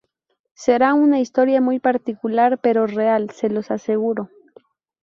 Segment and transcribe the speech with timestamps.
[0.55, 4.31] Será una historia muy particular, pero real, se los aseguro.